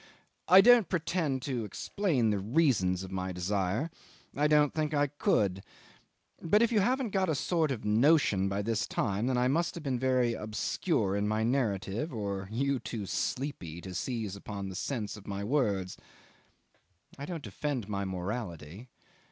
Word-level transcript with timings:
I 0.47 0.61
don't 0.61 0.89
pretend 0.89 1.43
to 1.43 1.63
explain 1.63 2.31
the 2.31 2.39
reasons 2.39 3.03
of 3.03 3.11
my 3.11 3.31
desire 3.31 3.91
I 4.35 4.47
don't 4.47 4.73
think 4.73 4.95
I 4.95 5.05
could; 5.05 5.61
but 6.41 6.63
if 6.63 6.71
you 6.71 6.79
haven't 6.79 7.11
got 7.11 7.29
a 7.29 7.35
sort 7.35 7.69
of 7.69 7.85
notion 7.85 8.49
by 8.49 8.63
this 8.63 8.87
time, 8.87 9.27
then 9.27 9.37
I 9.37 9.47
must 9.47 9.75
have 9.75 9.83
been 9.83 9.99
very 9.99 10.33
obscure 10.33 11.15
in 11.15 11.27
my 11.27 11.43
narrative, 11.43 12.11
or 12.11 12.49
you 12.51 12.79
too 12.79 13.05
sleepy 13.05 13.79
to 13.81 13.93
seize 13.93 14.35
upon 14.35 14.69
the 14.69 14.75
sense 14.75 15.17
of 15.17 15.27
my 15.27 15.43
words. 15.43 15.97
I 17.19 17.27
don't 17.27 17.43
defend 17.43 17.87
my 17.87 18.03
morality. 18.03 18.89